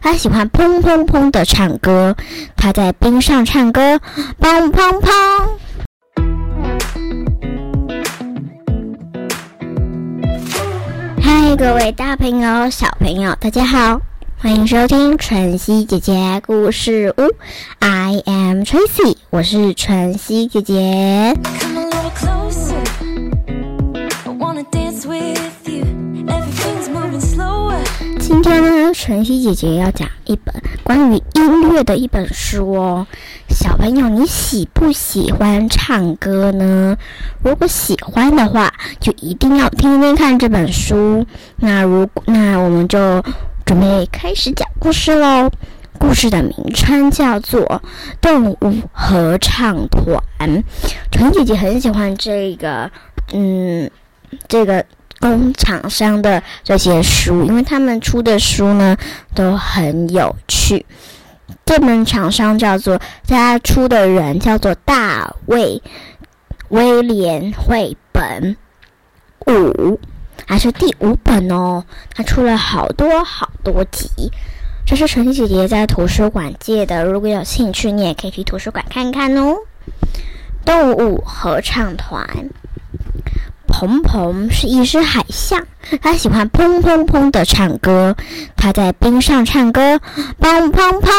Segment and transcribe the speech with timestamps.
[0.00, 2.16] 他喜欢砰砰砰的唱歌。
[2.56, 4.00] 他在冰上唱歌，
[4.40, 5.10] 砰砰砰。
[11.20, 14.00] 嗨，各位大朋友、小朋友，大家好，
[14.38, 17.34] 欢迎收听晨曦姐姐故事屋。
[17.80, 21.34] I am Tracy，我是晨曦姐姐。
[28.26, 33.06] 今天呢，晨曦姐姐要讲一本关于音乐的一本书哦。
[33.50, 36.96] 小朋友，你喜不喜欢唱歌呢？
[37.42, 41.26] 如果喜欢的话，就一定要听听看这本书。
[41.56, 43.22] 那如果那我们就
[43.66, 45.50] 准备开始讲故事喽。
[45.98, 47.60] 故事的名称叫做
[48.22, 48.56] 《动物
[48.92, 50.18] 合唱团》。
[51.12, 52.90] 晨姐姐很喜欢这个，
[53.34, 53.90] 嗯，
[54.48, 54.82] 这个。
[55.24, 58.94] 工厂商的这些书，因为他们出的书呢
[59.34, 60.84] 都很有趣。
[61.64, 65.82] 这本厂商叫做他出的人叫做大卫
[66.68, 68.54] 威廉绘本
[69.46, 69.98] 五，
[70.46, 71.82] 还是第五本哦。
[72.14, 74.10] 他出了好多好多集。
[74.84, 79.56] 这是陈姐姐在图书馆借的，如果有兴趣，你也可以去图书馆看看哦。
[80.66, 82.50] 动物合唱团。
[83.76, 85.66] 鹏鹏是一只海象，
[86.00, 88.14] 它喜欢砰砰砰的唱歌。
[88.56, 90.00] 它在冰上唱歌，
[90.40, 91.10] 砰砰砰；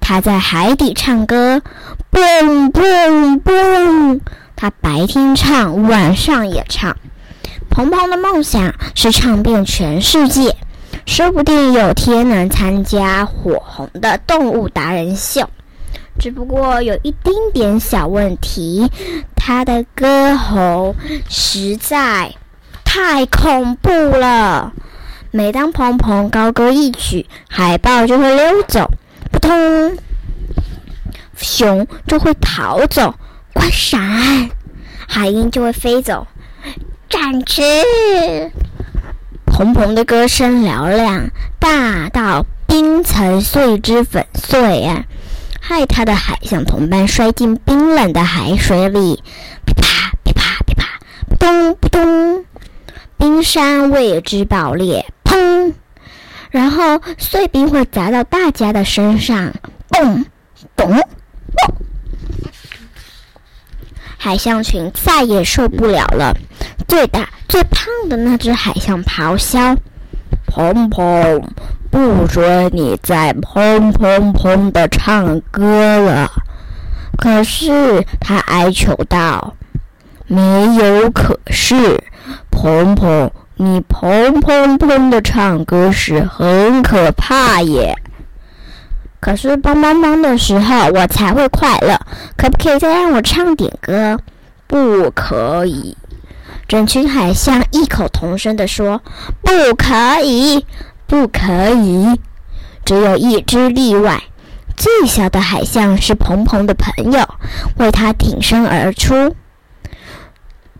[0.00, 1.60] 它在海底唱歌，
[2.08, 4.22] 蹦蹦蹦。
[4.56, 6.96] 它白天唱，晚上也唱。
[7.68, 10.56] 鹏鹏的梦想是唱遍全世界，
[11.04, 15.46] 说不定有天能参加火红的动物达人秀。
[16.18, 18.86] 只不过有一丁点小问题，
[19.44, 20.94] 他的歌喉
[21.28, 22.32] 实在
[22.84, 24.72] 太恐怖了。
[25.32, 28.88] 每当鹏鹏高歌一曲，海豹就会溜走，
[29.32, 29.98] 扑通，
[31.36, 33.16] 熊就会逃走，
[33.52, 34.48] 快闪！
[35.08, 36.28] 海鹰就会飞走，
[37.10, 37.62] 展翅。
[39.44, 45.04] 鹏鹏的歌声嘹亮，大到冰层碎之粉碎啊！
[45.64, 49.22] 害他的海象同伴摔进冰冷的海水里，
[49.64, 52.44] 噼啪噼啪噼啪，扑通扑通，
[53.16, 55.72] 冰山为之爆裂，砰！
[56.50, 59.52] 然后碎冰会砸到大家的身上，
[59.88, 60.24] 咚
[60.74, 61.74] 咚咚！
[64.18, 66.36] 海象群再也受不了了，
[66.88, 69.76] 最大最胖的那只海象咆哮
[70.50, 71.40] ：“砰砰！”
[71.92, 76.32] 不准你再砰砰砰的唱歌了！
[77.18, 79.54] 可是他哀求道
[80.26, 82.02] ：“没有可是，
[82.50, 87.94] 砰砰，你砰砰砰的唱歌时很可怕耶。
[89.20, 92.00] 可是砰砰砰的时候我才会快乐，
[92.38, 94.18] 可不可以再让我唱点歌？
[94.66, 95.94] 不可以！
[96.66, 99.02] 整群海象异口同声地说：
[99.42, 100.64] 不可以。
[101.12, 102.18] 不可以，
[102.86, 104.22] 只有一只例外。
[104.78, 107.28] 最小的海象是鹏鹏的朋友，
[107.76, 109.36] 为他挺身而出。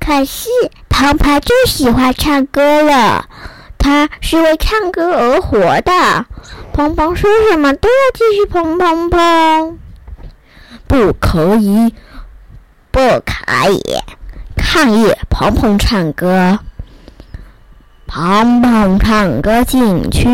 [0.00, 0.48] 可是
[0.88, 3.28] 鹏鹏最喜欢唱歌了，
[3.76, 6.24] 他是为唱歌而活的。
[6.72, 9.76] 鹏鹏说什么都要继续砰砰砰。
[10.88, 11.94] 不可以，
[12.90, 13.82] 不可以，
[14.56, 16.58] 抗议鹏鹏唱歌。
[18.14, 20.28] 砰砰唱歌禁区，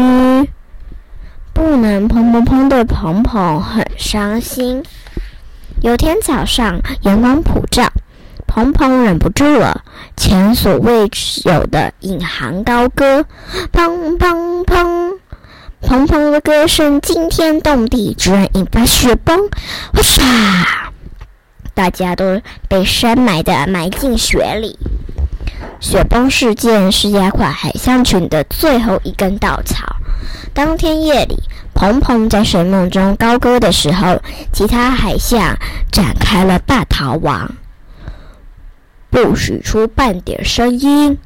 [1.53, 4.83] 不能砰砰砰的砰砰很伤心。
[5.81, 7.89] 有天早上，阳光普照，
[8.49, 9.85] 砰砰忍不住了，
[10.17, 11.09] 前所未
[11.45, 13.25] 有的引吭高歌，
[13.73, 15.13] 砰砰砰！
[15.81, 19.39] 砰砰的歌声惊天动地，居然引发雪崩，
[19.93, 20.25] 哇唰！
[21.75, 24.77] 大家都被深埋的埋进雪里。
[25.81, 29.97] 雪崩事件是压垮海象群的最后一根稻草。
[30.53, 31.37] 当天夜里，
[31.75, 34.21] 鹏鹏在睡梦中高歌的时候，
[34.53, 35.57] 其他海象
[35.93, 37.53] 展开了大逃亡，
[39.11, 41.19] 不许出半点声音。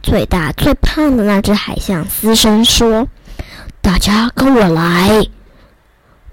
[0.00, 3.08] 最大最胖的那只海象嘶声说
[3.82, 5.26] ：“大家跟我来，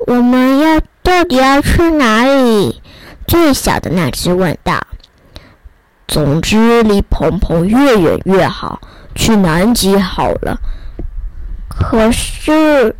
[0.06, 2.82] 我们要到底要去哪里？”
[3.28, 4.86] 最小的那只问道。
[6.08, 8.82] 总之，离鹏鹏越远越好。
[9.18, 10.60] 去南极好了。
[11.70, 12.94] 可是，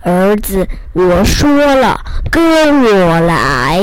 [0.00, 2.00] 儿子，我说了，
[2.30, 3.78] 跟我来。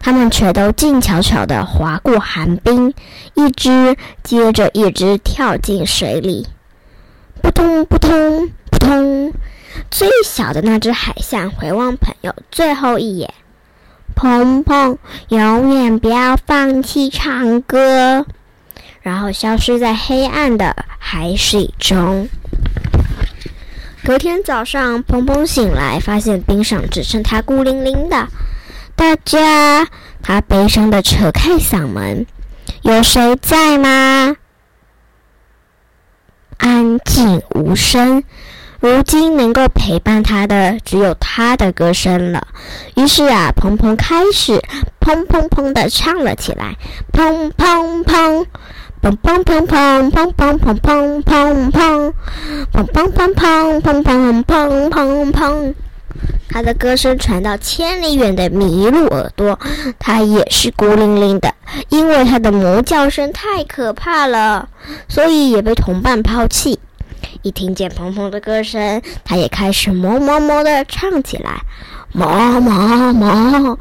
[0.00, 2.92] 他们全都静悄悄地划过寒冰，
[3.34, 6.48] 一只接着一只跳进水里，
[7.40, 9.32] 扑通扑通扑通。
[9.92, 13.32] 最小的那只海象回望朋友最后一眼，
[14.22, 14.98] 鹏鹏，
[15.30, 18.24] 永远不要放弃唱歌，
[19.00, 22.28] 然后消失在黑暗的海水中。
[24.04, 28.28] 隔天早上，鹏鹏醒来，发现冰上只剩他孤零零的。
[28.94, 29.88] 大家，
[30.22, 32.24] 他悲伤的扯开嗓门
[32.82, 34.36] ：“有谁在吗？”
[36.58, 38.22] 安静无声。
[38.82, 42.48] 如今能够陪伴他的只有他的歌声了。
[42.96, 44.60] 于是啊，鹏鹏开始
[45.00, 46.76] 砰砰砰的唱了起来，
[47.12, 48.44] 砰砰砰，
[49.00, 52.12] 砰砰砰砰砰砰砰砰砰砰，
[52.72, 55.74] 砰砰砰砰砰砰砰砰砰。
[56.50, 59.56] 他的歌声传到千里远的麋鹿耳朵，
[60.00, 61.54] 他也是孤零零的，
[61.88, 64.68] 因为他的魔叫声太可怕了，
[65.08, 66.80] 所以也被同伴抛弃。
[67.42, 71.62] 一听见鹏鹏的歌声，他也开始哞哞哞的唱起来，
[72.14, 73.76] 哞哞哞，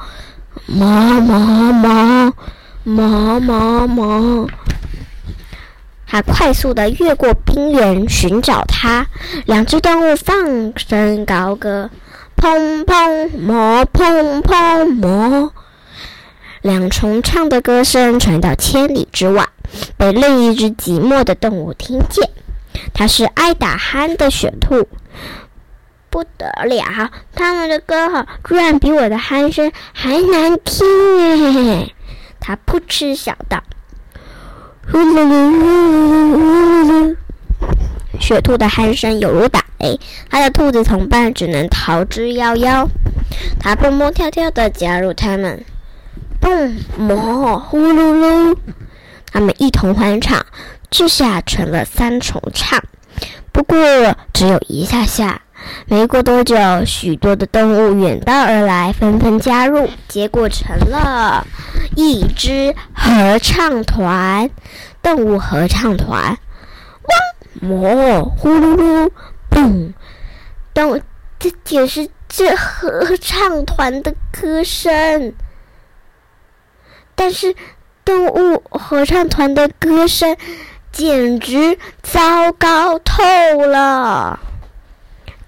[0.67, 2.33] 哞哞哞，
[2.85, 4.49] 哞哞哞。
[6.07, 9.05] 他快速的越过冰原寻找它。
[9.45, 11.89] 两只动物放声高歌，
[12.35, 15.51] 砰砰哞，砰砰哞。
[16.63, 19.47] 两重唱的歌声传到千里之外，
[19.97, 22.27] 被另一只寂寞的动物听见。
[22.93, 24.87] 它是爱打鼾的雪兔，
[26.09, 27.11] 不得了！
[27.33, 30.85] 他们的歌好，居然比我的鼾声还难听
[31.69, 31.93] 哎！
[32.39, 33.63] 他扑哧笑道
[34.91, 35.61] ：“呼噜噜噜
[36.01, 37.15] 噜噜噜！”
[38.19, 42.87] 雪兔的鼾声犹如打雷，他的兔子同伴只能逃之夭夭。
[43.59, 45.63] 他蹦蹦跳跳地加入他们，
[46.39, 48.57] 蹦哞呼噜噜，
[49.31, 50.45] 他们一同欢唱。
[50.91, 52.83] 这下成了三重唱，
[53.53, 53.77] 不过
[54.33, 55.41] 只有一下下。
[55.85, 56.55] 没过多久，
[56.85, 61.47] 许多的动物远道而来，纷纷加入，结果成了
[61.95, 64.49] 一支合唱团——
[65.01, 66.37] 动物合唱团。
[67.61, 69.11] 汪哞呼噜噜，
[69.49, 69.93] 嘣！
[70.73, 71.01] 动，
[71.39, 75.33] 这解释这合唱团的歌声，
[77.15, 77.55] 但是
[78.03, 80.35] 动物合唱团的歌声。
[80.91, 83.23] 简直糟糕透
[83.65, 84.39] 了！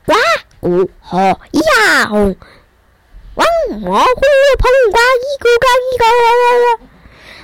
[0.05, 0.13] 呱
[0.61, 2.35] 咕吼呀轰，
[3.35, 4.21] 汪模糊
[4.57, 6.79] 碰呱一咕嘎一咕。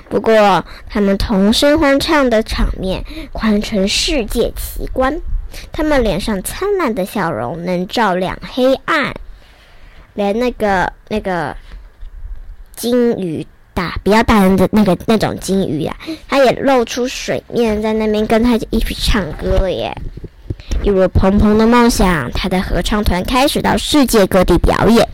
[0.08, 5.20] 不过，他们同声欢唱的场面堪称世界奇观。
[5.72, 9.14] 他们脸上灿烂的笑容能照亮黑暗，
[10.14, 11.56] 连那个那个
[12.74, 13.46] 金鱼。
[13.80, 15.96] 大比较大人的那个那种金鱼呀，
[16.28, 19.96] 它也露出水面，在那边跟他一起唱歌耶。
[20.82, 25.08] 一如鹏鹏的梦想，他的合唱团开始到世界各地表演。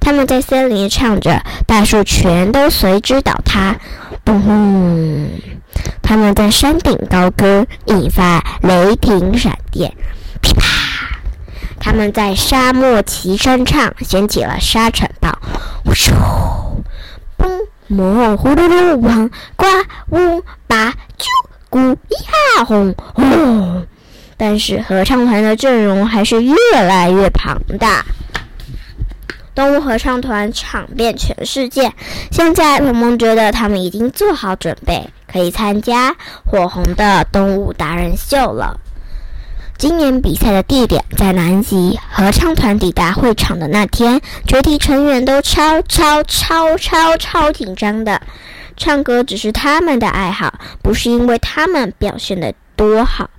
[0.00, 3.76] 他们在森林唱着，大树全都随之倒塌。
[4.24, 5.28] 嘣轰！
[6.02, 9.92] 他们在山顶高歌，引发雷霆闪电。
[10.40, 10.66] 噼啪！
[11.78, 15.30] 他们在沙漠齐声唱，掀起了沙尘暴。
[15.84, 16.12] 呜咻！
[17.90, 17.94] 嘣！
[17.94, 19.66] 模糊噜噜王呱
[20.10, 21.26] 呜吧啾
[21.70, 23.86] 咕呀轰轰，
[24.36, 28.04] 但是合唱团的阵容还是越来越庞大。
[29.54, 31.92] 动物合唱团唱遍全世界，
[32.30, 38.78] 现在萌萌觉得他们已经做好准备，可以参加火红的动物达人秀了。
[39.78, 41.96] 今年比赛的地点在南极。
[42.10, 48.20] 合唱团抵达会场的那天，全体成员都超超超超超紧张的。
[48.76, 53.30] 唱歌只是他们的爱好，不是因为他们表现的多好。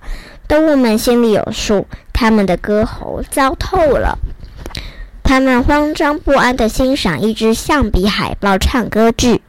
[0.48, 4.18] 动物们心里有数，他们的歌喉糟透了。
[5.30, 9.40] 他们慌张不安地欣赏一支象鼻海豹唱歌剧，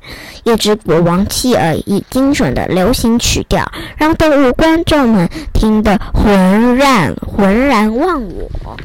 [0.44, 3.66] 一支国王妻儿以精准的流行曲调，
[3.98, 8.78] 让动物观众们听得浑然浑然忘我。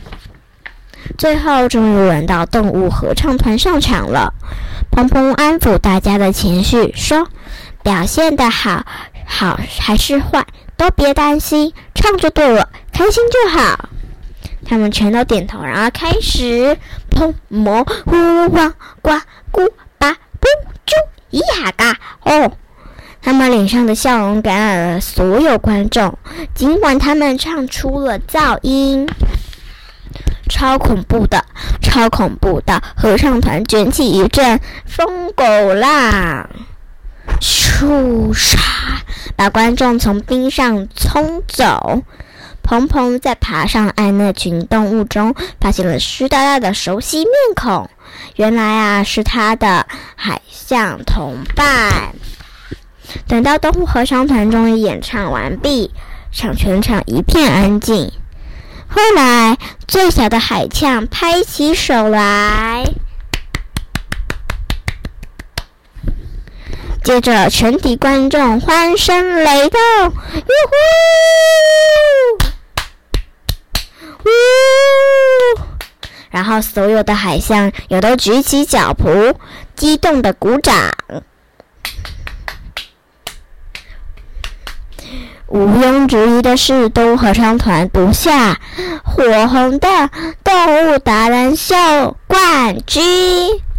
[1.18, 4.32] 最后，终于轮到动物合唱团上场了。
[4.90, 7.28] 鹏鹏安抚大家的情绪，说
[7.84, 8.86] ：“表现的好，
[9.26, 10.46] 好还是坏，
[10.78, 13.90] 都别担心，唱就对了，开心就好。”
[14.68, 16.76] 他们全都点头，然后开始
[17.10, 18.12] 砰哞呼
[18.52, 19.10] 汪呱
[19.52, 20.46] 咕吧嘣
[20.84, 20.94] 啾
[21.30, 22.52] 呀嘎哦！
[23.22, 26.18] 他们脸上的笑容感染了所有观众，
[26.54, 29.08] 尽管他们唱出了噪音，
[30.48, 31.44] 超恐怖的，
[31.80, 32.80] 超恐怖的！
[32.96, 35.44] 合唱团卷起一阵疯狗
[35.74, 36.48] 浪，
[37.40, 38.58] 咻唰，
[39.34, 42.02] 把观众从冰上冲走。
[42.66, 47.88] 鹏鹏在爬上岸那群动物中，发现了湿哒哒的熟悉面孔。
[48.34, 52.16] 原来啊，是他的海象同伴。
[53.28, 55.92] 等到动物合唱团终于演唱完毕，
[56.32, 58.10] 场全场一片安静。
[58.88, 59.56] 后来，
[59.86, 62.84] 最小的海象拍起手来。
[67.04, 70.74] 接着，全体观众欢声雷动，哟呼！
[74.24, 74.30] 呜！
[76.36, 79.34] 然后，所有的海象也都举起脚蹼，
[79.74, 80.92] 激动的鼓掌。
[85.46, 88.60] 毋庸置疑的是，动物合唱团夺下
[89.02, 89.88] 火红的
[90.44, 91.74] 动物达人秀
[92.26, 93.02] 冠军，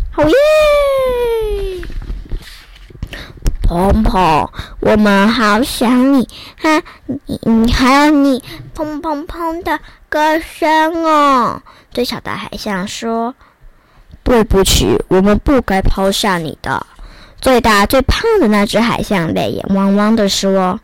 [0.09, 0.33] 好耶！
[3.77, 6.27] 鹏鹏，我们好想你，
[6.59, 8.43] 哈，你你还有你
[8.75, 9.79] 砰砰砰的
[10.09, 11.61] 歌声哦。
[11.91, 13.35] 最小的海象说
[14.25, 16.83] ：“对不起，我们不该抛下你的。”
[17.39, 20.79] 最大最胖的那只海象泪眼汪汪的说：“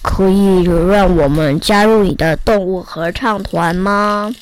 [0.00, 4.34] 可以让我们加入你的动物合唱团吗？”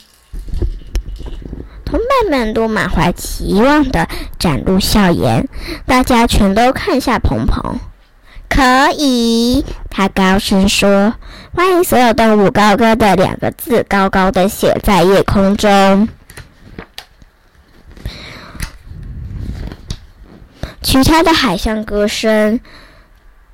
[2.15, 4.07] 同伴们都满怀期望的
[4.39, 5.49] 展露笑颜，
[5.85, 7.81] 大家全都看向鹏鹏。
[8.49, 11.15] 可以，他高声说
[11.53, 16.09] ：“欢迎所有动物高歌的两个字，高高的写在夜空中。”
[20.83, 22.61] 其他的海象歌声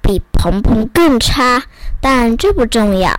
[0.02, 1.62] 比鹏鹏更差，
[2.00, 3.18] 但这不重要。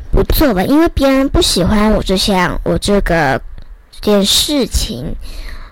[0.23, 3.41] 不做吧，因为别人不喜欢我这项我这个
[4.01, 5.15] 件事情。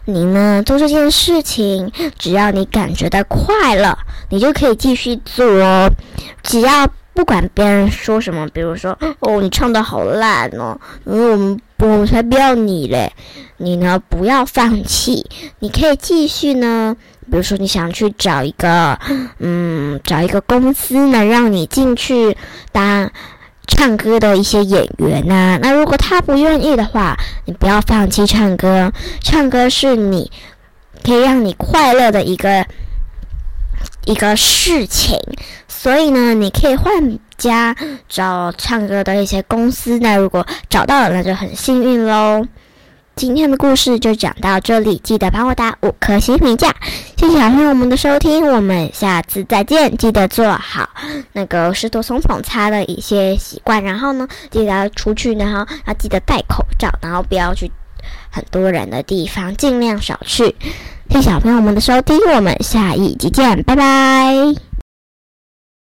[0.06, 3.96] 你呢，做这件事情，只要你感觉到快乐，
[4.30, 5.46] 你就可以继续做。
[6.42, 10.76] 只要不管别人说什么，比如说哦，你唱的好烂哦，
[11.06, 13.14] 嗯，我们我们才不要你嘞。
[13.58, 15.30] 你呢，不要放弃，
[15.60, 16.98] 你可以继续呢。
[17.30, 18.98] 比如说，你想去找一个，
[19.38, 22.36] 嗯，找一个公司能让你进去
[22.72, 23.12] 当。
[23.70, 28.92] 唱歌的一些演员呐，那如果他不愿意的话，你不要放弃唱歌。
[29.22, 30.30] 唱歌是你
[31.04, 32.66] 可以让你快乐的一个
[34.06, 35.18] 一个事情，
[35.68, 37.76] 所以呢，你可以换家
[38.10, 39.98] 找唱歌的一些公司。
[40.00, 42.46] 那如果找到了，那就很幸运喽。
[43.20, 46.74] 今天的故事就讲到这里，记得帮我打五颗星评价，
[47.18, 49.98] 谢谢小朋友们的收听，我们下次再见。
[49.98, 50.88] 记得做好
[51.34, 57.70] 那个湿多松捧擦的一些习惯，然后呢，记得要出去，然后要记得戴口罩，然后不要去
[58.32, 60.56] 很多人的地方，尽量少去。
[61.10, 64.69] 谢谢小朋友们的收听，我们下一集见，拜拜。